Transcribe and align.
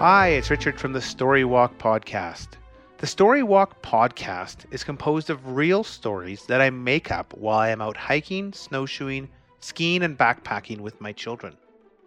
Hi, 0.00 0.28
it's 0.28 0.48
Richard 0.48 0.80
from 0.80 0.94
the 0.94 1.02
Story 1.02 1.44
Walk 1.44 1.76
Podcast. 1.76 2.48
The 2.96 3.06
Story 3.06 3.42
Walk 3.42 3.82
Podcast 3.82 4.64
is 4.70 4.82
composed 4.82 5.28
of 5.28 5.54
real 5.54 5.84
stories 5.84 6.46
that 6.46 6.62
I 6.62 6.70
make 6.70 7.10
up 7.10 7.34
while 7.36 7.58
I 7.58 7.68
am 7.68 7.82
out 7.82 7.98
hiking, 7.98 8.54
snowshoeing, 8.54 9.28
skiing, 9.60 10.02
and 10.02 10.16
backpacking 10.16 10.80
with 10.80 10.98
my 11.02 11.12
children. 11.12 11.54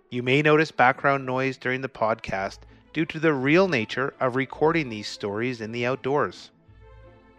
You 0.09 0.23
may 0.23 0.41
notice 0.41 0.71
background 0.71 1.27
noise 1.27 1.55
during 1.55 1.81
the 1.81 1.87
podcast 1.87 2.61
due 2.93 3.05
to 3.05 3.19
the 3.19 3.33
real 3.33 3.67
nature 3.67 4.15
of 4.19 4.35
recording 4.35 4.89
these 4.89 5.07
stories 5.07 5.61
in 5.61 5.71
the 5.71 5.85
outdoors. 5.85 6.49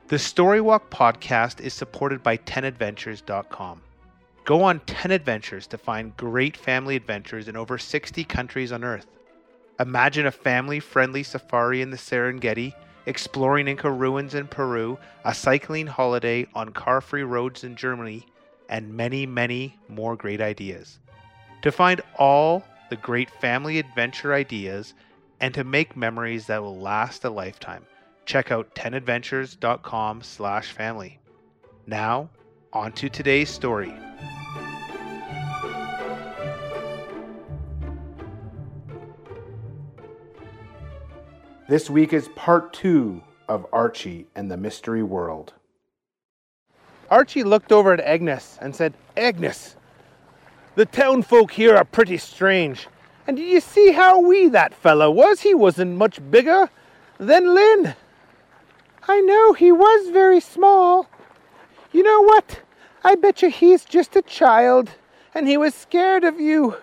The 0.07 0.17
Storywalk 0.17 0.91
Podcast 0.91 1.63
is 1.63 1.73
supported 1.73 2.23
by 2.23 2.37
10adventures.com. 2.37 3.81
Go 4.45 4.63
on 4.63 4.81
10 4.81 5.11
adventures 5.11 5.67
to 5.69 5.79
find 5.79 6.15
great 6.19 6.59
family 6.59 6.95
adventures 6.95 7.49
in 7.49 7.57
over 7.57 7.79
60 7.79 8.23
countries 8.25 8.71
on 8.71 8.85
Earth. 8.85 9.07
Imagine 9.81 10.27
a 10.27 10.31
family 10.31 10.79
friendly 10.79 11.23
safari 11.23 11.81
in 11.81 11.91
the 11.91 11.97
Serengeti, 11.97 12.75
exploring 13.07 13.67
Inca 13.67 13.91
ruins 13.91 14.35
in 14.35 14.47
Peru, 14.47 14.99
a 15.25 15.35
cycling 15.35 15.87
holiday 15.87 16.47
on 16.55 16.69
car 16.69 17.01
free 17.01 17.23
roads 17.23 17.65
in 17.65 17.75
Germany, 17.75 18.27
and 18.69 18.95
many, 18.95 19.25
many 19.25 19.75
more 19.89 20.17
great 20.17 20.43
ideas. 20.43 20.99
To 21.63 21.73
find 21.73 22.03
all 22.19 22.63
the 22.91 22.97
great 22.97 23.31
family 23.31 23.79
adventure 23.79 24.35
ideas 24.35 24.93
and 25.41 25.55
to 25.55 25.65
make 25.65 25.97
memories 25.97 26.47
that 26.49 26.63
will 26.63 26.79
last 26.79 27.25
a 27.25 27.31
lifetime, 27.31 27.87
check 28.25 28.51
out 28.51 28.75
10adventures.com 28.75 30.23
slash 30.23 30.73
family. 30.73 31.19
Now, 31.87 32.31
on 32.73 32.93
to 32.93 33.09
today's 33.09 33.51
story. 33.51 33.95
This 41.67 41.89
week 41.89 42.13
is 42.13 42.29
part 42.37 42.73
two 42.75 43.23
of 43.49 43.67
Archie 43.73 44.27
and 44.35 44.51
the 44.51 44.57
Mystery 44.57 45.03
World. 45.03 45.55
Archie 47.11 47.45
looked 47.45 47.73
over 47.73 47.93
at 47.93 48.01
Agnes 48.01 48.59
and 48.61 48.75
said, 48.75 48.93
Agnes, 49.17 49.77
the 50.75 50.87
town 50.87 51.23
folk 51.23 51.53
here 51.53 51.77
are 51.77 51.85
pretty 51.85 52.19
strange. 52.19 52.89
And 53.27 53.37
did 53.37 53.49
you 53.49 53.61
see 53.61 53.93
how 53.93 54.21
wee 54.21 54.49
that 54.49 54.75
fellow 54.75 55.11
was? 55.11 55.41
He 55.41 55.55
wasn't 55.55 55.97
much 55.97 56.21
bigger 56.31 56.69
than 57.19 57.55
Lynn. 57.55 57.95
I 59.07 59.21
know 59.21 59.53
he 59.53 59.71
was 59.71 60.11
very 60.11 60.41
small. 60.41 61.07
You 61.93 62.03
know 62.03 62.23
what? 62.23 62.61
I 63.05 63.15
bet 63.15 63.43
you 63.43 63.51
he's 63.51 63.85
just 63.85 64.17
a 64.17 64.23
child 64.23 64.91
and 65.35 65.47
he 65.47 65.57
was 65.57 65.75
scared 65.75 66.25
of 66.25 66.41
you. 66.41 66.77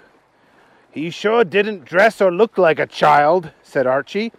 He 0.92 1.10
sure 1.10 1.44
didn't 1.44 1.86
dress 1.86 2.22
or 2.22 2.32
look 2.32 2.58
like 2.58 2.78
a 2.78 2.86
child, 2.86 3.52
said 3.64 3.88
Archie. 3.88 4.32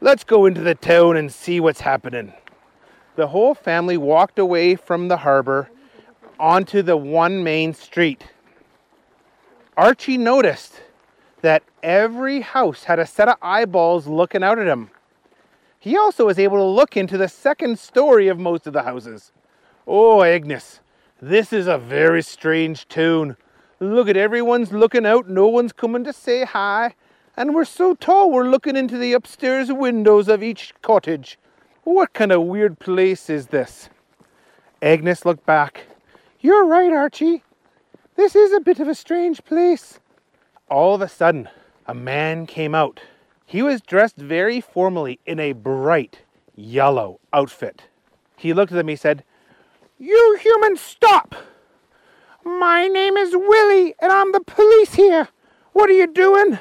Let's 0.00 0.24
go 0.24 0.44
into 0.44 0.60
the 0.60 0.74
town 0.74 1.16
and 1.16 1.32
see 1.32 1.60
what's 1.60 1.80
happening. 1.80 2.32
The 3.16 3.28
whole 3.28 3.54
family 3.54 3.96
walked 3.96 4.38
away 4.38 4.74
from 4.76 5.08
the 5.08 5.18
harbor 5.18 5.70
onto 6.38 6.82
the 6.82 6.96
one 6.96 7.44
main 7.44 7.74
street. 7.74 8.24
Archie 9.76 10.18
noticed 10.18 10.80
that 11.42 11.62
every 11.82 12.40
house 12.40 12.84
had 12.84 12.98
a 12.98 13.06
set 13.06 13.28
of 13.28 13.36
eyeballs 13.40 14.06
looking 14.06 14.42
out 14.42 14.58
at 14.58 14.66
him. 14.66 14.90
He 15.80 15.96
also 15.96 16.26
was 16.26 16.38
able 16.38 16.58
to 16.58 16.64
look 16.64 16.94
into 16.94 17.16
the 17.16 17.26
second 17.26 17.78
story 17.78 18.28
of 18.28 18.38
most 18.38 18.66
of 18.66 18.74
the 18.74 18.82
houses. 18.82 19.32
Oh, 19.86 20.22
Agnes, 20.22 20.80
this 21.22 21.54
is 21.54 21.66
a 21.66 21.78
very 21.78 22.22
strange 22.22 22.86
town. 22.86 23.38
Look 23.80 24.06
at 24.06 24.16
everyone's 24.16 24.72
looking 24.72 25.06
out, 25.06 25.30
no 25.30 25.46
one's 25.48 25.72
coming 25.72 26.04
to 26.04 26.12
say 26.12 26.44
hi, 26.44 26.94
and 27.34 27.54
we're 27.54 27.64
so 27.64 27.94
tall 27.94 28.30
we're 28.30 28.50
looking 28.50 28.76
into 28.76 28.98
the 28.98 29.14
upstairs 29.14 29.72
windows 29.72 30.28
of 30.28 30.42
each 30.42 30.74
cottage. 30.82 31.38
What 31.84 32.12
kind 32.12 32.30
of 32.30 32.42
weird 32.42 32.78
place 32.78 33.30
is 33.30 33.46
this? 33.46 33.88
Agnes 34.82 35.24
looked 35.24 35.46
back. 35.46 35.86
You're 36.40 36.66
right, 36.66 36.92
Archie. 36.92 37.42
This 38.16 38.36
is 38.36 38.52
a 38.52 38.60
bit 38.60 38.80
of 38.80 38.88
a 38.88 38.94
strange 38.94 39.42
place. 39.44 39.98
All 40.68 40.94
of 40.94 41.00
a 41.00 41.08
sudden, 41.08 41.48
a 41.86 41.94
man 41.94 42.46
came 42.46 42.74
out. 42.74 43.00
He 43.50 43.62
was 43.62 43.80
dressed 43.80 44.16
very 44.16 44.60
formally 44.60 45.18
in 45.26 45.40
a 45.40 45.54
bright 45.54 46.20
yellow 46.54 47.18
outfit. 47.32 47.82
He 48.36 48.52
looked 48.52 48.70
at 48.70 48.76
them, 48.76 48.86
he 48.86 48.94
said, 48.94 49.24
You 49.98 50.38
humans, 50.40 50.80
stop! 50.80 51.34
My 52.44 52.86
name 52.86 53.16
is 53.16 53.34
Willie, 53.34 53.96
and 54.00 54.12
I'm 54.12 54.30
the 54.30 54.40
police 54.40 54.94
here. 54.94 55.26
What 55.72 55.90
are 55.90 55.94
you 55.94 56.06
doing? 56.06 56.60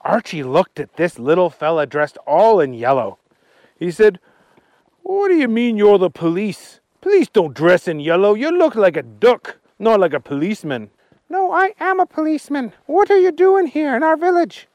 Archie 0.00 0.42
looked 0.42 0.80
at 0.80 0.96
this 0.96 1.18
little 1.18 1.50
fella 1.50 1.84
dressed 1.84 2.16
all 2.26 2.58
in 2.58 2.72
yellow. 2.72 3.18
He 3.78 3.90
said, 3.90 4.18
What 5.02 5.28
do 5.28 5.34
you 5.34 5.46
mean 5.46 5.76
you're 5.76 5.98
the 5.98 6.08
police? 6.08 6.80
Police 7.02 7.28
don't 7.28 7.52
dress 7.52 7.86
in 7.86 8.00
yellow. 8.00 8.32
You 8.32 8.50
look 8.50 8.76
like 8.76 8.96
a 8.96 9.02
duck, 9.02 9.58
not 9.78 10.00
like 10.00 10.14
a 10.14 10.20
policeman. 10.20 10.88
No, 11.28 11.52
I 11.52 11.74
am 11.78 12.00
a 12.00 12.06
policeman. 12.06 12.72
What 12.86 13.10
are 13.10 13.20
you 13.20 13.30
doing 13.30 13.66
here 13.66 13.94
in 13.94 14.02
our 14.02 14.16
village? 14.16 14.68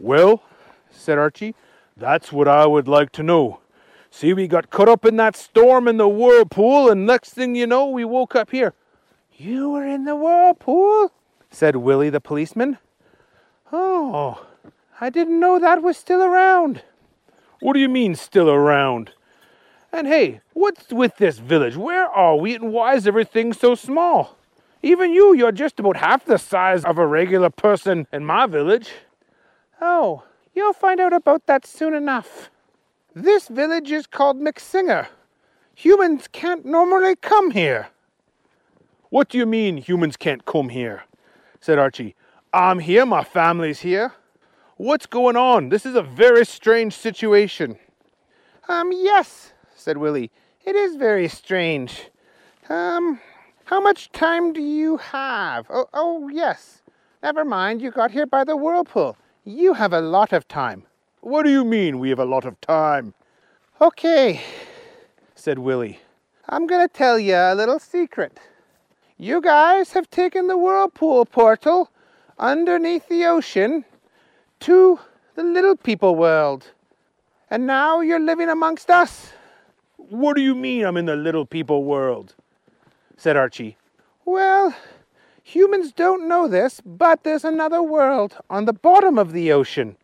Well, 0.00 0.42
said 0.90 1.18
Archie, 1.18 1.54
that's 1.94 2.32
what 2.32 2.48
I 2.48 2.66
would 2.66 2.88
like 2.88 3.12
to 3.12 3.22
know. 3.22 3.60
See, 4.10 4.32
we 4.32 4.48
got 4.48 4.70
caught 4.70 4.88
up 4.88 5.04
in 5.04 5.16
that 5.16 5.36
storm 5.36 5.86
in 5.86 5.98
the 5.98 6.08
whirlpool, 6.08 6.90
and 6.90 7.06
next 7.06 7.30
thing 7.34 7.54
you 7.54 7.66
know, 7.66 7.86
we 7.86 8.04
woke 8.04 8.34
up 8.34 8.50
here. 8.50 8.72
You 9.36 9.70
were 9.70 9.86
in 9.86 10.04
the 10.04 10.16
whirlpool? 10.16 11.12
said 11.50 11.76
Willie 11.76 12.10
the 12.10 12.20
policeman. 12.20 12.78
Oh, 13.72 14.46
I 15.00 15.10
didn't 15.10 15.38
know 15.38 15.58
that 15.58 15.82
was 15.82 15.96
still 15.96 16.22
around. 16.22 16.82
What 17.60 17.74
do 17.74 17.80
you 17.80 17.88
mean, 17.88 18.14
still 18.14 18.48
around? 18.48 19.12
And 19.92 20.06
hey, 20.06 20.40
what's 20.54 20.90
with 20.92 21.18
this 21.18 21.38
village? 21.38 21.76
Where 21.76 22.06
are 22.06 22.36
we, 22.36 22.54
and 22.54 22.72
why 22.72 22.94
is 22.94 23.06
everything 23.06 23.52
so 23.52 23.74
small? 23.74 24.36
Even 24.82 25.12
you, 25.12 25.34
you're 25.34 25.52
just 25.52 25.78
about 25.78 25.98
half 25.98 26.24
the 26.24 26.38
size 26.38 26.84
of 26.84 26.96
a 26.96 27.06
regular 27.06 27.50
person 27.50 28.06
in 28.12 28.24
my 28.24 28.46
village. 28.46 28.90
Oh, 29.80 30.24
you'll 30.54 30.72
find 30.72 31.00
out 31.00 31.12
about 31.12 31.46
that 31.46 31.66
soon 31.66 31.94
enough. 31.94 32.50
This 33.14 33.48
village 33.48 33.90
is 33.90 34.06
called 34.06 34.40
McSinger. 34.40 35.08
Humans 35.74 36.28
can't 36.32 36.64
normally 36.66 37.16
come 37.16 37.50
here. 37.50 37.88
What 39.08 39.28
do 39.28 39.38
you 39.38 39.46
mean 39.46 39.78
humans 39.78 40.16
can't 40.16 40.44
come 40.44 40.68
here? 40.68 41.04
said 41.60 41.78
Archie. 41.78 42.14
I'm 42.52 42.78
here, 42.78 43.06
my 43.06 43.24
family's 43.24 43.80
here. 43.80 44.12
What's 44.76 45.06
going 45.06 45.36
on? 45.36 45.68
This 45.68 45.84
is 45.84 45.94
a 45.94 46.02
very 46.02 46.44
strange 46.44 46.94
situation. 46.94 47.78
Um, 48.68 48.92
yes, 48.92 49.52
said 49.74 49.96
Willie. 49.96 50.30
It 50.64 50.76
is 50.76 50.96
very 50.96 51.28
strange. 51.28 52.10
Um, 52.68 53.20
how 53.64 53.80
much 53.80 54.12
time 54.12 54.52
do 54.52 54.60
you 54.60 54.96
have? 54.98 55.66
Oh, 55.70 55.86
oh, 55.92 56.28
yes. 56.28 56.82
Never 57.22 57.44
mind, 57.44 57.82
you 57.82 57.90
got 57.90 58.10
here 58.10 58.26
by 58.26 58.44
the 58.44 58.56
whirlpool. 58.56 59.16
You 59.50 59.74
have 59.74 59.92
a 59.92 60.00
lot 60.00 60.32
of 60.32 60.46
time. 60.46 60.84
What 61.22 61.42
do 61.42 61.50
you 61.50 61.64
mean 61.64 61.98
we 61.98 62.10
have 62.10 62.20
a 62.20 62.24
lot 62.24 62.44
of 62.44 62.60
time? 62.60 63.14
Okay, 63.80 64.40
said 65.34 65.58
Willie. 65.58 65.98
I'm 66.48 66.68
going 66.68 66.86
to 66.86 66.92
tell 66.92 67.18
you 67.18 67.34
a 67.34 67.56
little 67.56 67.80
secret. 67.80 68.38
You 69.18 69.40
guys 69.40 69.92
have 69.92 70.08
taken 70.08 70.46
the 70.46 70.56
whirlpool 70.56 71.24
portal 71.24 71.90
underneath 72.38 73.08
the 73.08 73.24
ocean 73.24 73.84
to 74.60 75.00
the 75.34 75.42
little 75.42 75.76
people 75.76 76.14
world. 76.14 76.68
And 77.50 77.66
now 77.66 78.02
you're 78.02 78.20
living 78.20 78.50
amongst 78.50 78.88
us. 78.88 79.32
What 79.96 80.36
do 80.36 80.42
you 80.42 80.54
mean 80.54 80.84
I'm 80.84 80.96
in 80.96 81.06
the 81.06 81.16
little 81.16 81.44
people 81.44 81.82
world? 81.82 82.36
said 83.16 83.36
Archie. 83.36 83.76
Well, 84.24 84.76
humans 85.54 85.92
don't 85.92 86.28
know 86.28 86.46
this, 86.46 86.80
but 86.86 87.24
there's 87.24 87.44
another 87.44 87.82
world 87.82 88.36
on 88.48 88.64
the 88.64 88.72
bottom 88.72 89.18
of 89.18 89.32
the 89.32 89.50
ocean. 89.52 89.96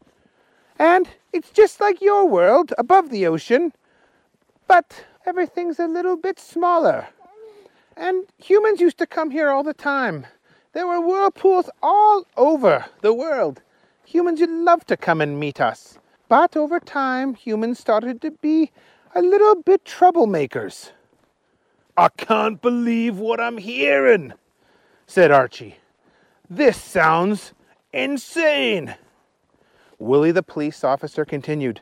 And 0.78 1.08
it's 1.32 1.50
just 1.50 1.80
like 1.80 2.02
your 2.02 2.26
world 2.26 2.74
above 2.76 3.10
the 3.10 3.26
ocean, 3.26 3.72
but 4.66 5.04
everything's 5.24 5.78
a 5.78 5.86
little 5.86 6.16
bit 6.16 6.38
smaller. 6.40 7.08
And 7.96 8.26
humans 8.38 8.80
used 8.80 8.98
to 8.98 9.06
come 9.06 9.30
here 9.30 9.50
all 9.50 9.62
the 9.62 9.72
time. 9.72 10.26
There 10.72 10.86
were 10.86 11.00
whirlpools 11.00 11.70
all 11.82 12.26
over 12.36 12.84
the 13.00 13.14
world. 13.14 13.62
Humans 14.04 14.40
would 14.40 14.50
love 14.50 14.84
to 14.86 14.96
come 14.96 15.20
and 15.20 15.40
meet 15.40 15.60
us. 15.60 15.98
But 16.28 16.56
over 16.56 16.80
time, 16.80 17.34
humans 17.34 17.78
started 17.78 18.20
to 18.22 18.32
be 18.32 18.72
a 19.14 19.22
little 19.22 19.54
bit 19.62 19.84
troublemakers. 19.84 20.90
I 21.96 22.08
can't 22.08 22.60
believe 22.60 23.18
what 23.18 23.40
I'm 23.40 23.56
hearing, 23.56 24.34
said 25.06 25.30
Archie. 25.30 25.76
This 26.48 26.80
sounds 26.80 27.52
insane. 27.92 28.94
Willie 29.98 30.32
the 30.32 30.42
police 30.42 30.84
officer 30.84 31.24
continued, 31.24 31.80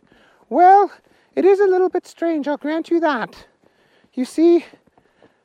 Well, 0.49 0.93
it 1.35 1.45
is 1.45 1.61
a 1.61 1.67
little 1.67 1.89
bit 1.89 2.07
strange, 2.07 2.47
I'll 2.47 2.57
grant 2.57 2.91
you 2.91 3.01
that. 3.01 3.47
You 4.13 4.25
see, 4.25 4.65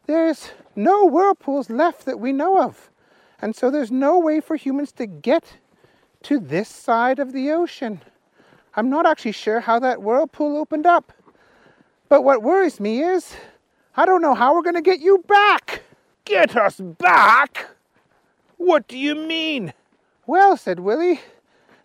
there's 0.05 0.51
no 0.75 1.05
whirlpools 1.05 1.69
left 1.69 2.05
that 2.05 2.19
we 2.19 2.31
know 2.31 2.61
of. 2.61 2.89
And 3.41 3.55
so 3.55 3.71
there's 3.71 3.91
no 3.91 4.19
way 4.19 4.41
for 4.41 4.55
humans 4.55 4.91
to 4.93 5.05
get 5.05 5.57
to 6.23 6.39
this 6.39 6.67
side 6.67 7.19
of 7.19 7.31
the 7.31 7.51
ocean. 7.51 8.01
I'm 8.75 8.89
not 8.89 9.05
actually 9.05 9.31
sure 9.31 9.61
how 9.61 9.79
that 9.79 10.01
whirlpool 10.01 10.57
opened 10.57 10.85
up. 10.85 11.11
But 12.09 12.23
what 12.23 12.43
worries 12.43 12.79
me 12.79 13.01
is 13.01 13.35
I 13.95 14.05
don't 14.05 14.21
know 14.21 14.35
how 14.35 14.53
we're 14.53 14.61
going 14.61 14.75
to 14.75 14.81
get 14.81 14.99
you 14.99 15.23
back. 15.27 15.83
Get 16.29 16.55
us 16.55 16.79
back? 16.79 17.69
What 18.57 18.87
do 18.87 18.95
you 18.99 19.15
mean? 19.15 19.73
Well, 20.27 20.57
said 20.57 20.79
Willie, 20.79 21.21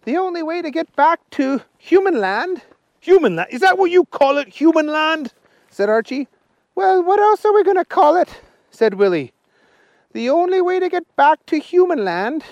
the 0.04 0.18
only 0.18 0.42
way 0.42 0.60
to 0.60 0.70
get 0.70 0.94
back 0.94 1.18
to 1.30 1.62
human 1.78 2.20
land. 2.20 2.60
Human 3.00 3.36
land? 3.36 3.48
Is 3.50 3.62
that 3.62 3.78
what 3.78 3.90
you 3.90 4.04
call 4.04 4.36
it, 4.36 4.48
human 4.48 4.88
land? 4.88 5.32
said 5.70 5.88
Archie. 5.88 6.28
Well, 6.74 7.02
what 7.02 7.20
else 7.20 7.42
are 7.46 7.54
we 7.54 7.64
going 7.64 7.78
to 7.78 7.86
call 7.86 8.16
it? 8.16 8.28
said 8.70 8.94
Willie. 8.94 9.32
The 10.12 10.28
only 10.28 10.60
way 10.60 10.78
to 10.78 10.90
get 10.90 11.16
back 11.16 11.46
to 11.46 11.58
human 11.58 12.04
land 12.04 12.44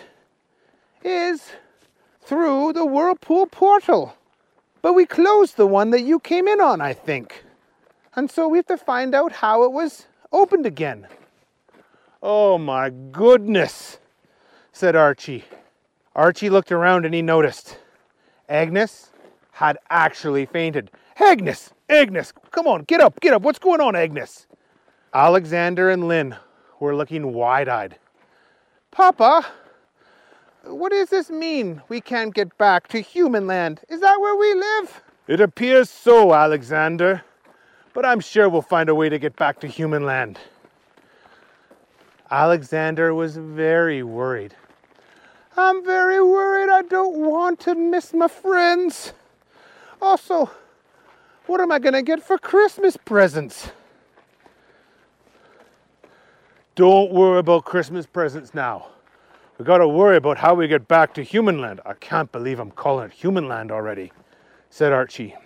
is 1.05 1.51
through 2.23 2.73
the 2.73 2.87
whirlpool 2.87 3.45
portal. 3.45 4.17
But 4.81 4.95
we 4.95 5.05
closed 5.05 5.59
the 5.59 5.67
one 5.67 5.91
that 5.91 6.01
you 6.01 6.21
came 6.21 6.49
in 6.49 6.59
on, 6.59 6.81
I 6.81 6.95
think. 6.95 7.45
And 8.17 8.31
so 8.31 8.49
we 8.49 8.57
have 8.57 8.67
to 8.69 8.79
find 8.79 9.15
out 9.15 9.33
how 9.33 9.65
it 9.65 9.73
was 9.73 10.07
opened 10.33 10.65
again. 10.65 11.07
Oh 12.23 12.57
my 12.57 12.89
goodness, 12.91 13.99
said 14.73 14.95
Archie. 14.95 15.45
Archie 16.15 16.51
looked 16.51 16.71
around 16.71 17.05
and 17.05 17.13
he 17.13 17.21
noticed 17.21 17.79
Agnes 18.49 19.11
had 19.51 19.77
actually 19.91 20.47
fainted. 20.47 20.91
Agnes! 21.19 21.73
Agnes! 21.89 22.33
Come 22.53 22.69
on, 22.69 22.85
get 22.85 23.01
up, 23.01 23.19
get 23.21 23.35
up. 23.35 23.43
What's 23.43 23.59
going 23.59 23.81
on, 23.81 23.97
Agnes? 23.97 24.47
Alexander 25.13 25.91
and 25.91 26.07
Lynn 26.07 26.37
were 26.79 26.95
looking 26.95 27.33
wide 27.33 27.69
eyed. 27.69 27.97
Papa, 28.93 29.45
what 30.65 30.91
does 30.91 31.09
this 31.09 31.29
mean 31.29 31.83
we 31.89 32.01
can't 32.01 32.33
get 32.33 32.57
back 32.57 32.87
to 32.89 33.01
human 33.01 33.49
land? 33.49 33.81
Is 33.89 34.01
that 34.01 34.21
where 34.21 34.37
we 34.37 34.55
live? 34.55 35.03
It 35.27 35.41
appears 35.41 35.91
so, 35.91 36.33
Alexander. 36.33 37.23
But 37.95 38.07
I'm 38.07 38.21
sure 38.21 38.49
we'll 38.49 38.63
find 38.63 38.89
a 38.89 38.95
way 38.95 39.09
to 39.09 39.19
get 39.19 39.35
back 39.37 39.59
to 39.61 39.67
human 39.67 40.05
land. 40.05 40.39
Alexander 42.33 43.13
was 43.13 43.37
very 43.37 44.03
worried. 44.03 44.55
I'm 45.55 45.85
very 45.85 46.23
worried 46.23 46.71
I 46.71 46.81
don't 46.81 47.19
want 47.19 47.61
to 47.61 47.75
miss 47.75 48.15
my 48.15 48.27
friends. 48.27 49.13
Also, 50.01 50.51
what 51.45 51.61
am 51.61 51.71
I 51.71 51.79
going 51.79 51.93
to 51.93 52.01
get 52.01 52.23
for 52.23 52.39
Christmas 52.39 52.97
presents? 52.97 53.71
Don't 56.75 57.13
worry 57.13 57.39
about 57.39 57.67
Christmas 57.67 58.07
presents 58.07 58.55
now. 58.55 58.87
We 59.59 59.67
got 59.67 59.79
to 59.79 59.89
worry 59.89 60.17
about 60.17 60.39
how 60.39 60.55
we 60.55 60.67
get 60.69 60.89
back 60.89 61.13
to 61.15 61.23
human 61.23 61.61
land. 61.61 61.83
I 61.85 61.93
can't 61.93 62.33
believe 62.33 62.59
I'm 62.59 62.71
calling 62.71 63.11
it 63.11 63.13
human 63.13 63.47
land 63.47 63.71
already, 63.71 64.11
said 64.71 64.91
Archie. 64.91 65.37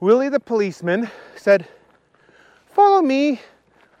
Willie 0.00 0.30
the 0.30 0.40
policeman 0.40 1.08
said, 1.36 1.68
Follow 2.66 3.02
me. 3.02 3.40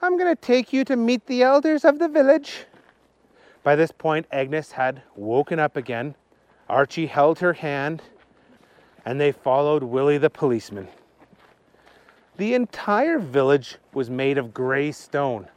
I'm 0.02 0.16
going 0.16 0.34
to 0.34 0.40
take 0.40 0.72
you 0.72 0.82
to 0.84 0.96
meet 0.96 1.26
the 1.26 1.42
elders 1.42 1.84
of 1.84 1.98
the 1.98 2.08
village. 2.08 2.64
By 3.62 3.76
this 3.76 3.92
point, 3.92 4.26
Agnes 4.32 4.72
had 4.72 5.02
woken 5.14 5.58
up 5.58 5.76
again. 5.76 6.14
Archie 6.70 7.06
held 7.06 7.38
her 7.40 7.52
hand, 7.52 8.02
and 9.04 9.20
they 9.20 9.32
followed 9.32 9.82
Willie 9.82 10.16
the 10.16 10.30
policeman. 10.30 10.88
The 12.38 12.54
entire 12.54 13.18
village 13.18 13.76
was 13.92 14.08
made 14.08 14.38
of 14.38 14.54
gray 14.54 14.90
stone, 14.92 15.48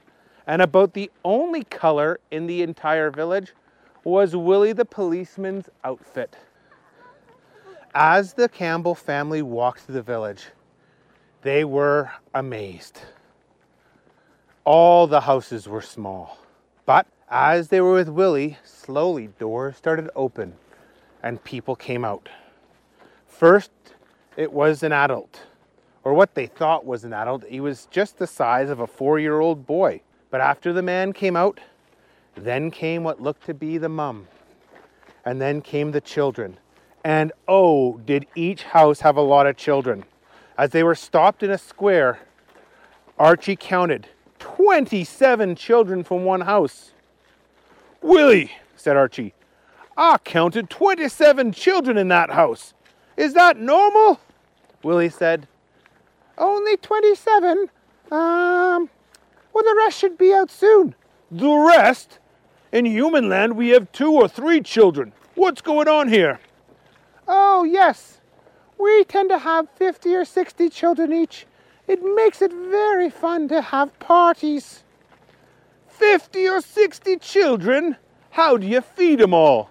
and 0.46 0.62
about 0.62 0.94
the 0.94 1.10
only 1.24 1.63
color 1.63 2.19
in 2.30 2.46
the 2.46 2.62
entire 2.63 3.12
village 3.12 3.54
was 4.04 4.36
Willie 4.36 4.74
the 4.74 4.84
policeman's 4.84 5.69
outfit. 5.86 6.36
As 7.96 8.34
the 8.34 8.50
Campbell 8.50 8.96
family 8.96 9.42
walked 9.42 9.81
through 9.81 9.96
the 9.96 10.01
village, 10.01 10.48
they 11.44 11.63
were 11.63 12.12
amazed. 12.34 13.00
All 14.65 15.07
the 15.07 15.21
houses 15.21 15.68
were 15.68 15.81
small, 15.81 16.38
but 16.86 17.06
as 17.30 17.68
they 17.68 17.81
were 17.81 17.94
with 17.94 18.10
Willie, 18.10 18.57
slowly 18.63 19.27
doors 19.27 19.75
started 19.75 20.10
open 20.15 20.54
and 21.21 21.44
people 21.44 21.75
came 21.75 22.06
out. 22.06 22.30
First, 23.27 23.71
it 24.38 24.54
was 24.54 24.83
an 24.83 24.92
adult 24.92 25.42
or 26.04 26.13
what 26.13 26.36
they 26.36 26.45
thought 26.45 26.86
was 26.86 27.04
an 27.04 27.13
adult. 27.13 27.45
He 27.45 27.60
was 27.60 27.88
just 27.89 28.18
the 28.18 28.27
size 28.27 28.69
of 28.69 28.80
a 28.80 28.88
four 28.88 29.19
year 29.19 29.39
old 29.39 29.65
boy. 29.65 30.01
But 30.30 30.42
after 30.42 30.74
the 30.74 30.81
man 30.81 31.13
came 31.13 31.36
out, 31.36 31.60
then 32.36 32.71
came 32.71 33.04
what 33.04 33.21
looked 33.21 33.45
to 33.45 33.54
be 33.54 33.77
the 33.77 33.89
mum. 33.89 34.27
And 35.25 35.42
then 35.42 35.62
came 35.62 35.92
the 35.92 36.01
children. 36.01 36.57
And 37.04 37.31
oh, 37.48 38.00
did 38.00 38.25
each 38.36 38.63
house 38.63 39.01
have 39.01 39.15
a 39.15 39.21
lot 39.21 39.48
of 39.48 39.56
children. 39.56 40.04
As 40.57 40.71
they 40.71 40.83
were 40.83 40.95
stopped 40.95 41.44
in 41.44 41.51
a 41.51 41.57
square, 41.57 42.19
Archie 43.18 43.56
counted 43.56 44.10
27 44.55 45.55
children 45.55 46.03
from 46.03 46.25
one 46.25 46.41
house. 46.41 46.91
Willie, 48.01 48.51
said 48.75 48.95
Archie, 48.95 49.33
I 49.97 50.17
counted 50.23 50.69
27 50.69 51.51
children 51.53 51.97
in 51.97 52.07
that 52.09 52.29
house. 52.29 52.73
Is 53.17 53.33
that 53.33 53.57
normal? 53.57 54.19
Willie 54.83 55.09
said, 55.09 55.47
only 56.38 56.77
27? 56.77 57.69
Um, 58.11 58.89
well, 59.53 59.63
the 59.63 59.75
rest 59.77 59.97
should 59.97 60.17
be 60.17 60.33
out 60.33 60.51
soon. 60.51 60.94
The 61.31 61.51
rest? 61.51 62.19
In 62.71 62.85
human 62.85 63.29
land, 63.29 63.55
we 63.55 63.69
have 63.69 63.91
two 63.91 64.11
or 64.11 64.27
three 64.27 64.61
children. 64.61 65.13
What's 65.35 65.61
going 65.61 65.88
on 65.88 66.09
here? 66.09 66.39
Oh, 67.27 67.63
yes. 67.63 68.19
We 68.79 69.03
tend 69.05 69.29
to 69.29 69.39
have 69.39 69.67
50 69.77 70.13
or 70.13 70.25
60 70.25 70.69
children 70.69 71.13
each. 71.13 71.45
It 71.88 72.01
makes 72.03 72.41
it 72.41 72.51
very 72.51 73.09
fun 73.09 73.47
to 73.50 73.62
have 73.62 73.97
parties. 74.00 74.83
50 75.88 76.47
or 76.47 76.62
60 76.62 77.18
children? 77.18 77.97
How 78.31 78.57
do 78.57 78.65
you 78.65 78.81
feed 78.81 79.19
them 79.19 79.33
all? 79.33 79.69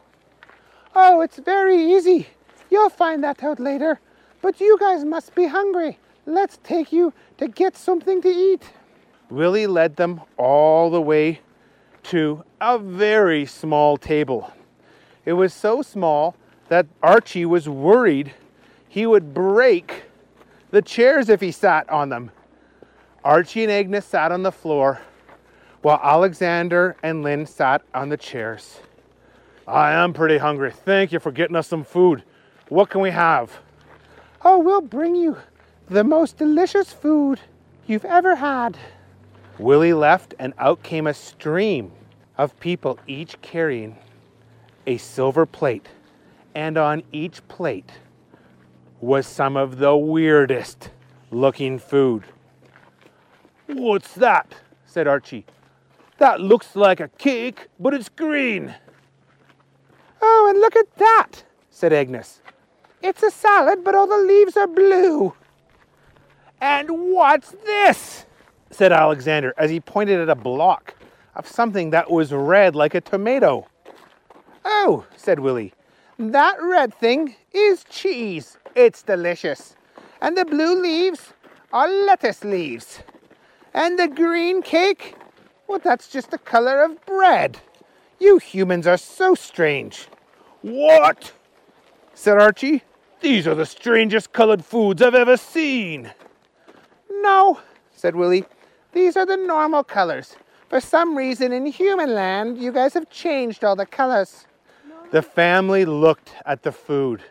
Oh, 0.94 1.20
it's 1.22 1.38
very 1.38 1.76
easy. 1.76 2.28
You'll 2.70 2.90
find 2.90 3.24
that 3.24 3.42
out 3.42 3.58
later. 3.58 3.98
But 4.42 4.60
you 4.60 4.78
guys 4.78 5.04
must 5.04 5.34
be 5.34 5.46
hungry. 5.46 5.98
Let's 6.26 6.58
take 6.62 6.92
you 6.92 7.12
to 7.38 7.48
get 7.48 7.76
something 7.76 8.20
to 8.22 8.28
eat. 8.28 8.70
Willie 9.30 9.66
led 9.66 9.96
them 9.96 10.20
all 10.36 10.90
the 10.90 11.00
way 11.00 11.40
to 12.04 12.44
a 12.60 12.78
very 12.78 13.46
small 13.46 13.96
table. 13.96 14.52
It 15.24 15.32
was 15.32 15.54
so 15.54 15.82
small 15.82 16.36
that 16.68 16.86
Archie 17.02 17.46
was 17.46 17.68
worried 17.68 18.34
he 18.88 19.06
would 19.06 19.32
break 19.32 20.04
the 20.72 20.82
chairs 20.82 21.28
if 21.28 21.40
he 21.40 21.52
sat 21.52 21.88
on 21.88 22.08
them. 22.08 22.32
Archie 23.22 23.62
and 23.62 23.70
Agnes 23.70 24.04
sat 24.04 24.32
on 24.32 24.42
the 24.42 24.50
floor 24.50 25.00
while 25.82 26.00
Alexander 26.02 26.96
and 27.02 27.22
Lynn 27.22 27.46
sat 27.46 27.82
on 27.94 28.08
the 28.08 28.16
chairs. 28.16 28.80
I 29.68 29.92
am 29.92 30.12
pretty 30.12 30.38
hungry. 30.38 30.72
Thank 30.72 31.12
you 31.12 31.20
for 31.20 31.30
getting 31.30 31.54
us 31.54 31.68
some 31.68 31.84
food. 31.84 32.24
What 32.68 32.90
can 32.90 33.00
we 33.00 33.10
have? 33.10 33.60
Oh, 34.44 34.58
we'll 34.58 34.80
bring 34.80 35.14
you 35.14 35.36
the 35.88 36.02
most 36.02 36.36
delicious 36.38 36.92
food 36.92 37.38
you've 37.86 38.04
ever 38.04 38.34
had. 38.34 38.76
Willie 39.58 39.92
left, 39.92 40.34
and 40.38 40.54
out 40.58 40.82
came 40.82 41.06
a 41.06 41.14
stream 41.14 41.92
of 42.38 42.58
people, 42.58 42.98
each 43.06 43.40
carrying 43.42 43.96
a 44.86 44.96
silver 44.96 45.46
plate. 45.46 45.86
And 46.54 46.76
on 46.76 47.02
each 47.12 47.46
plate 47.48 47.92
was 49.02 49.26
some 49.26 49.56
of 49.56 49.78
the 49.78 49.96
weirdest 49.96 50.90
looking 51.32 51.78
food. 51.78 52.22
What's 53.66 54.14
that? 54.14 54.54
said 54.86 55.08
Archie. 55.08 55.44
That 56.18 56.40
looks 56.40 56.76
like 56.76 57.00
a 57.00 57.08
cake, 57.08 57.66
but 57.80 57.94
it's 57.94 58.08
green. 58.08 58.72
Oh, 60.20 60.46
and 60.48 60.60
look 60.60 60.76
at 60.76 60.94
that, 60.96 61.42
said 61.68 61.92
Agnes. 61.92 62.40
It's 63.02 63.24
a 63.24 63.30
salad, 63.32 63.82
but 63.82 63.96
all 63.96 64.06
the 64.06 64.18
leaves 64.18 64.56
are 64.56 64.68
blue. 64.68 65.34
And 66.60 67.12
what's 67.12 67.50
this? 67.64 68.24
said 68.70 68.92
Alexander 68.92 69.52
as 69.58 69.68
he 69.68 69.80
pointed 69.80 70.20
at 70.20 70.28
a 70.28 70.36
block 70.36 70.94
of 71.34 71.48
something 71.48 71.90
that 71.90 72.08
was 72.08 72.32
red 72.32 72.76
like 72.76 72.94
a 72.94 73.00
tomato. 73.00 73.66
Oh, 74.64 75.04
said 75.16 75.40
Willie, 75.40 75.74
that 76.18 76.56
red 76.62 76.94
thing 76.94 77.34
is 77.52 77.84
cheese. 77.90 78.58
It's 78.74 79.02
delicious. 79.02 79.76
And 80.20 80.36
the 80.36 80.44
blue 80.44 80.80
leaves 80.80 81.32
are 81.72 81.88
lettuce 81.88 82.44
leaves. 82.44 83.00
And 83.74 83.98
the 83.98 84.08
green 84.08 84.62
cake, 84.62 85.16
well, 85.66 85.80
that's 85.82 86.08
just 86.08 86.30
the 86.30 86.38
color 86.38 86.82
of 86.82 87.04
bread. 87.06 87.58
You 88.18 88.38
humans 88.38 88.86
are 88.86 88.96
so 88.96 89.34
strange. 89.34 90.06
What? 90.60 91.32
said 92.14 92.38
Archie. 92.38 92.82
These 93.20 93.46
are 93.46 93.54
the 93.54 93.66
strangest 93.66 94.32
colored 94.32 94.64
foods 94.64 95.02
I've 95.02 95.14
ever 95.14 95.36
seen. 95.36 96.12
No, 97.10 97.60
said 97.94 98.16
Willie. 98.16 98.44
These 98.92 99.16
are 99.16 99.26
the 99.26 99.36
normal 99.36 99.84
colors. 99.84 100.36
For 100.68 100.80
some 100.80 101.16
reason 101.16 101.52
in 101.52 101.66
human 101.66 102.14
land, 102.14 102.58
you 102.58 102.72
guys 102.72 102.94
have 102.94 103.10
changed 103.10 103.64
all 103.64 103.76
the 103.76 103.86
colors. 103.86 104.46
The 105.10 105.22
family 105.22 105.84
looked 105.84 106.32
at 106.46 106.62
the 106.62 106.72
food 106.72 107.22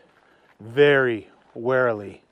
very 0.60 1.28
warily. 1.54 2.22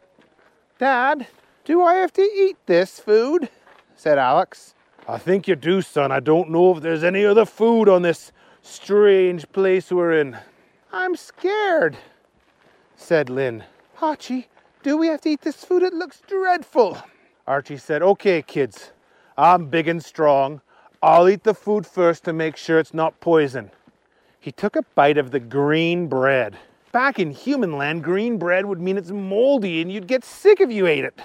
Dad, 0.79 1.27
do 1.65 1.83
I 1.83 1.95
have 1.95 2.13
to 2.15 2.23
eat 2.23 2.57
this 2.67 2.99
food? 2.99 3.49
said 3.95 4.19
Alex. 4.19 4.75
I 5.07 5.19
think 5.19 5.49
you 5.49 5.57
do, 5.57 5.83
son. 5.83 6.13
I 6.13 6.21
don't 6.21 6.51
know 6.51 6.75
if 6.75 6.83
there's 6.83 7.05
any 7.05 7.25
other 7.25 7.45
food 7.45 7.89
on 7.89 8.03
this 8.03 8.33
strange 8.63 9.51
place 9.53 9.91
we're 9.91 10.19
in. 10.19 10.39
I'm 10.93 11.17
scared, 11.17 11.97
said 12.97 13.29
Lynn. 13.29 13.65
Archie, 14.01 14.49
do 14.83 14.97
we 14.97 15.09
have 15.09 15.21
to 15.23 15.31
eat 15.31 15.43
this 15.43 15.65
food? 15.65 15.83
It 15.83 15.93
looks 15.93 16.23
dreadful. 16.27 16.99
Archie 17.47 17.77
said, 17.77 18.03
Okay, 18.03 18.43
kids, 18.43 18.93
I'm 19.37 19.67
big 19.67 19.89
and 19.89 20.03
strong. 20.05 20.61
I'll 21.03 21.29
eat 21.29 21.45
the 21.45 21.55
food 21.55 21.87
first 21.87 22.25
to 22.25 22.33
make 22.33 22.57
sure 22.57 22.79
it's 22.79 22.95
not 22.95 23.21
poison. 23.21 23.71
He 24.39 24.53
took 24.53 24.77
a 24.77 24.83
bite 24.95 25.19
of 25.19 25.31
the 25.31 25.41
green 25.41 26.07
bread. 26.07 26.59
Back 26.93 27.19
in 27.19 27.31
human 27.31 27.77
land, 27.77 28.03
green 28.03 28.37
bread 28.37 28.67
would 28.67 28.81
mean 28.81 28.99
it's 28.99 29.11
moldy 29.11 29.81
and 29.81 29.93
you'd 29.93 30.09
get 30.09 30.25
sick 30.25 30.61
if 30.61 30.73
you 30.73 30.87
ate 30.87 31.05
it. 31.05 31.21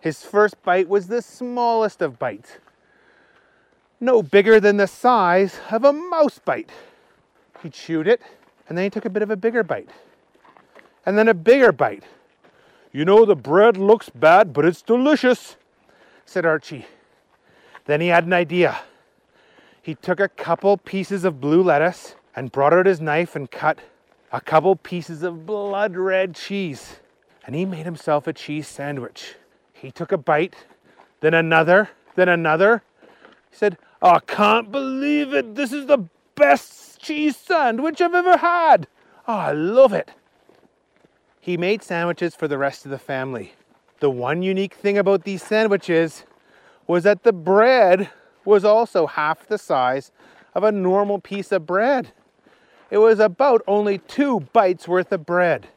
His 0.00 0.22
first 0.22 0.60
bite 0.62 0.88
was 0.88 1.06
the 1.06 1.22
smallest 1.22 2.02
of 2.02 2.18
bites, 2.18 2.58
no 4.00 4.22
bigger 4.22 4.60
than 4.60 4.76
the 4.76 4.86
size 4.86 5.58
of 5.70 5.84
a 5.84 5.92
mouse 5.92 6.38
bite. 6.38 6.70
He 7.62 7.70
chewed 7.70 8.06
it, 8.06 8.20
and 8.68 8.76
then 8.76 8.84
he 8.84 8.90
took 8.90 9.04
a 9.04 9.10
bit 9.10 9.22
of 9.22 9.30
a 9.30 9.36
bigger 9.36 9.62
bite, 9.62 9.90
and 11.04 11.16
then 11.16 11.28
a 11.28 11.34
bigger 11.34 11.72
bite. 11.72 12.04
You 12.92 13.04
know, 13.04 13.24
the 13.24 13.36
bread 13.36 13.76
looks 13.76 14.10
bad, 14.10 14.52
but 14.52 14.64
it's 14.64 14.82
delicious, 14.82 15.56
said 16.24 16.46
Archie. 16.46 16.86
Then 17.86 18.00
he 18.00 18.08
had 18.08 18.26
an 18.26 18.32
idea. 18.32 18.78
He 19.80 19.94
took 19.94 20.20
a 20.20 20.28
couple 20.28 20.76
pieces 20.76 21.24
of 21.24 21.40
blue 21.40 21.62
lettuce 21.62 22.16
and 22.34 22.52
brought 22.52 22.72
out 22.72 22.86
his 22.86 23.00
knife 23.00 23.34
and 23.34 23.50
cut 23.50 23.78
a 24.36 24.40
couple 24.42 24.76
pieces 24.76 25.22
of 25.22 25.46
blood 25.46 25.96
red 25.96 26.34
cheese. 26.34 26.96
And 27.46 27.54
he 27.54 27.64
made 27.64 27.86
himself 27.86 28.26
a 28.26 28.34
cheese 28.34 28.68
sandwich. 28.68 29.36
He 29.72 29.90
took 29.90 30.12
a 30.12 30.18
bite, 30.18 30.66
then 31.20 31.32
another, 31.32 31.88
then 32.16 32.28
another. 32.28 32.82
He 33.50 33.56
said, 33.56 33.78
oh, 34.02 34.10
I 34.10 34.20
can't 34.20 34.70
believe 34.70 35.32
it. 35.32 35.54
This 35.54 35.72
is 35.72 35.86
the 35.86 36.04
best 36.34 37.00
cheese 37.00 37.34
sandwich 37.34 38.02
I've 38.02 38.12
ever 38.12 38.36
had. 38.36 38.88
Oh, 39.26 39.32
I 39.32 39.52
love 39.52 39.94
it. 39.94 40.10
He 41.40 41.56
made 41.56 41.82
sandwiches 41.82 42.34
for 42.34 42.46
the 42.46 42.58
rest 42.58 42.84
of 42.84 42.90
the 42.90 42.98
family. 42.98 43.54
The 44.00 44.10
one 44.10 44.42
unique 44.42 44.74
thing 44.74 44.98
about 44.98 45.24
these 45.24 45.42
sandwiches 45.42 46.24
was 46.86 47.04
that 47.04 47.22
the 47.22 47.32
bread 47.32 48.10
was 48.44 48.66
also 48.66 49.06
half 49.06 49.46
the 49.46 49.56
size 49.56 50.12
of 50.54 50.62
a 50.62 50.72
normal 50.72 51.20
piece 51.20 51.52
of 51.52 51.64
bread. 51.64 52.12
It 52.90 52.98
was 52.98 53.18
about 53.18 53.62
only 53.66 53.98
two 53.98 54.40
bites 54.52 54.86
worth 54.86 55.10
of 55.12 55.26
bread. 55.26 55.68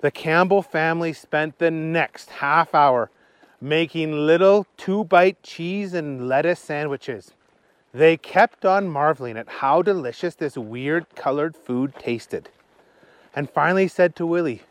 The 0.00 0.10
Campbell 0.10 0.62
family 0.62 1.12
spent 1.12 1.58
the 1.58 1.70
next 1.70 2.30
half 2.30 2.74
hour 2.74 3.10
making 3.60 4.26
little 4.26 4.66
two 4.76 5.04
bite 5.04 5.42
cheese 5.42 5.94
and 5.94 6.28
lettuce 6.28 6.60
sandwiches. 6.60 7.32
They 7.92 8.16
kept 8.16 8.64
on 8.64 8.88
marveling 8.88 9.36
at 9.36 9.48
how 9.48 9.82
delicious 9.82 10.34
this 10.34 10.56
weird 10.56 11.06
colored 11.14 11.56
food 11.56 11.94
tasted, 11.98 12.48
and 13.34 13.50
finally 13.50 13.88
said 13.88 14.14
to 14.16 14.26
Willie, 14.26 14.62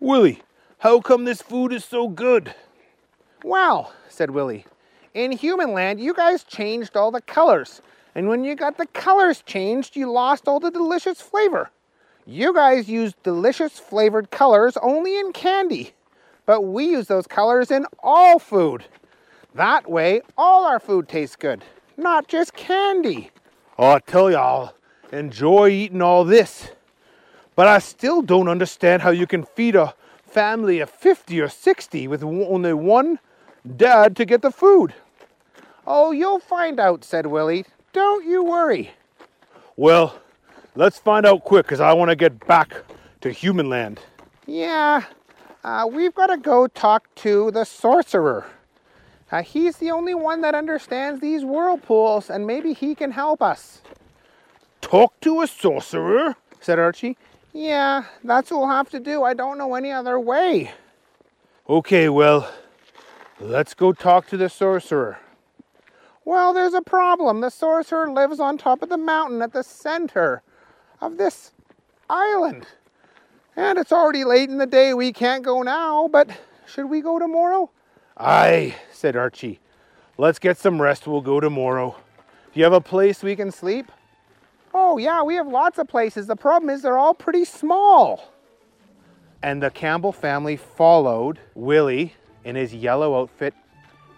Willie, 0.00 0.42
how 0.78 1.00
come 1.00 1.24
this 1.24 1.42
food 1.42 1.72
is 1.72 1.84
so 1.84 2.08
good? 2.08 2.54
Well, 3.44 3.92
said 4.08 4.30
Willie, 4.30 4.66
in 5.14 5.32
human 5.32 5.72
land, 5.72 6.00
you 6.00 6.14
guys 6.14 6.42
changed 6.42 6.96
all 6.96 7.10
the 7.10 7.20
colors. 7.20 7.80
And 8.16 8.28
when 8.28 8.44
you 8.44 8.54
got 8.54 8.78
the 8.78 8.86
colors 8.86 9.42
changed, 9.44 9.94
you 9.94 10.10
lost 10.10 10.48
all 10.48 10.58
the 10.58 10.70
delicious 10.70 11.20
flavor. 11.20 11.68
You 12.24 12.54
guys 12.54 12.88
use 12.88 13.12
delicious 13.22 13.78
flavored 13.78 14.30
colors 14.30 14.78
only 14.78 15.18
in 15.18 15.34
candy, 15.34 15.92
but 16.46 16.62
we 16.62 16.86
use 16.86 17.08
those 17.08 17.26
colors 17.26 17.70
in 17.70 17.84
all 18.02 18.38
food. 18.38 18.86
That 19.54 19.90
way, 19.90 20.22
all 20.38 20.64
our 20.64 20.80
food 20.80 21.10
tastes 21.10 21.36
good, 21.36 21.62
not 21.98 22.26
just 22.26 22.54
candy. 22.54 23.32
Oh, 23.78 23.90
I 23.90 23.98
tell 23.98 24.30
you, 24.30 24.38
I'll 24.38 24.74
enjoy 25.12 25.68
eating 25.68 26.00
all 26.00 26.24
this, 26.24 26.70
but 27.54 27.66
I 27.66 27.80
still 27.80 28.22
don't 28.22 28.48
understand 28.48 29.02
how 29.02 29.10
you 29.10 29.26
can 29.26 29.44
feed 29.44 29.76
a 29.76 29.92
family 30.24 30.80
of 30.80 30.88
50 30.88 31.38
or 31.38 31.50
60 31.50 32.08
with 32.08 32.24
only 32.24 32.72
one 32.72 33.18
dad 33.76 34.16
to 34.16 34.24
get 34.24 34.40
the 34.40 34.50
food. 34.50 34.94
Oh, 35.86 36.12
you'll 36.12 36.40
find 36.40 36.80
out, 36.80 37.04
said 37.04 37.26
Willie. 37.26 37.66
Don't 37.96 38.24
you 38.24 38.44
worry. 38.44 38.90
Well, 39.76 40.20
Let's 40.78 40.98
find 40.98 41.24
out 41.24 41.42
quick 41.42 41.64
because 41.64 41.80
I 41.80 41.94
want 41.94 42.10
to 42.10 42.16
get 42.16 42.46
back 42.46 42.84
to 43.22 43.30
human 43.30 43.70
land. 43.70 43.98
Yeah, 44.46 45.04
uh, 45.64 45.88
we've 45.90 46.14
got 46.14 46.26
to 46.26 46.36
go 46.36 46.66
talk 46.66 47.12
to 47.16 47.50
the 47.50 47.64
sorcerer. 47.64 48.44
Uh, 49.32 49.42
he's 49.42 49.78
the 49.78 49.90
only 49.90 50.14
one 50.14 50.42
that 50.42 50.54
understands 50.54 51.22
these 51.22 51.46
whirlpools, 51.46 52.28
and 52.28 52.46
maybe 52.46 52.74
he 52.74 52.94
can 52.94 53.10
help 53.10 53.40
us. 53.40 53.80
Talk 54.82 55.18
to 55.22 55.40
a 55.40 55.46
sorcerer? 55.46 56.36
said 56.60 56.78
Archie. 56.78 57.16
Yeah, 57.54 58.04
that's 58.22 58.50
what 58.50 58.60
we'll 58.60 58.68
have 58.68 58.90
to 58.90 59.00
do. 59.00 59.22
I 59.22 59.32
don't 59.32 59.56
know 59.56 59.74
any 59.74 59.90
other 59.90 60.20
way. 60.20 60.72
Okay, 61.70 62.10
well, 62.10 62.52
let's 63.40 63.72
go 63.72 63.94
talk 63.94 64.26
to 64.26 64.36
the 64.36 64.50
sorcerer. 64.50 65.18
Well, 66.26 66.52
there's 66.52 66.74
a 66.74 66.82
problem. 66.82 67.40
The 67.40 67.50
sorcerer 67.50 68.10
lives 68.10 68.40
on 68.40 68.58
top 68.58 68.82
of 68.82 68.88
the 68.88 68.98
mountain 68.98 69.40
at 69.42 69.52
the 69.52 69.62
center 69.62 70.42
of 71.00 71.18
this 71.18 71.52
island. 72.10 72.66
And 73.54 73.78
it's 73.78 73.92
already 73.92 74.24
late 74.24 74.50
in 74.50 74.58
the 74.58 74.66
day. 74.66 74.92
We 74.92 75.12
can't 75.12 75.44
go 75.44 75.62
now, 75.62 76.08
but 76.08 76.28
should 76.66 76.86
we 76.86 77.00
go 77.00 77.20
tomorrow? 77.20 77.70
Aye, 78.16 78.74
said 78.92 79.14
Archie. 79.14 79.60
Let's 80.18 80.40
get 80.40 80.58
some 80.58 80.82
rest. 80.82 81.06
We'll 81.06 81.20
go 81.20 81.38
tomorrow. 81.38 81.94
Do 82.52 82.58
you 82.58 82.64
have 82.64 82.72
a 82.72 82.80
place 82.80 83.22
we 83.22 83.36
can 83.36 83.52
sleep? 83.52 83.92
Oh, 84.74 84.98
yeah, 84.98 85.22
we 85.22 85.36
have 85.36 85.46
lots 85.46 85.78
of 85.78 85.86
places. 85.86 86.26
The 86.26 86.34
problem 86.34 86.70
is 86.70 86.82
they're 86.82 86.98
all 86.98 87.14
pretty 87.14 87.44
small. 87.44 88.32
And 89.44 89.62
the 89.62 89.70
Campbell 89.70 90.12
family 90.12 90.56
followed 90.56 91.38
Willie 91.54 92.14
in 92.44 92.56
his 92.56 92.74
yellow 92.74 93.22
outfit 93.22 93.54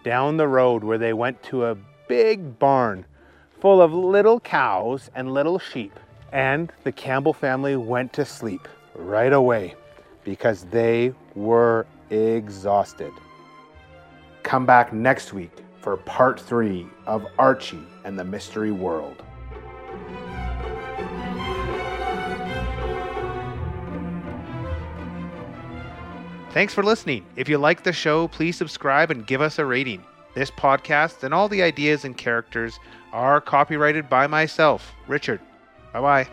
down 0.03 0.37
the 0.37 0.47
road 0.47 0.83
where 0.83 0.97
they 0.97 1.13
went 1.13 1.43
to 1.43 1.65
a 1.65 1.77
big 2.09 2.57
barn 2.57 3.05
full 3.61 3.81
of 3.81 3.93
little 3.93 4.39
cows 4.41 5.09
and 5.15 5.31
little 5.31 5.59
sheep. 5.59 5.97
And 6.33 6.73
the 6.83 6.91
Campbell 6.91 7.33
family 7.33 7.77
went 7.77 8.11
to 8.13 8.25
sleep 8.25 8.67
right 8.95 9.31
away 9.31 9.75
because 10.23 10.65
they 10.65 11.13
were 11.35 11.85
exhausted. 12.09 13.13
Come 14.43 14.65
back 14.65 14.91
next 14.91 15.33
week 15.33 15.51
for 15.81 15.97
part 15.97 16.39
three 16.39 16.87
of 17.05 17.25
Archie 17.37 17.85
and 18.03 18.17
the 18.17 18.23
Mystery 18.23 18.71
World. 18.71 19.23
Thanks 26.51 26.73
for 26.73 26.83
listening. 26.83 27.25
If 27.35 27.47
you 27.47 27.59
like 27.59 27.83
the 27.83 27.93
show, 27.93 28.27
please 28.27 28.57
subscribe 28.57 29.11
and 29.11 29.25
give 29.27 29.39
us 29.41 29.59
a 29.59 29.65
rating. 29.65 30.03
This 30.33 30.51
podcast 30.51 31.23
and 31.23 31.33
all 31.33 31.49
the 31.49 31.63
ideas 31.63 32.05
and 32.05 32.15
characters 32.17 32.79
are 33.11 33.41
copyrighted 33.41 34.09
by 34.09 34.27
myself, 34.27 34.93
Richard. 35.07 35.41
Bye 35.93 36.01
bye. 36.01 36.27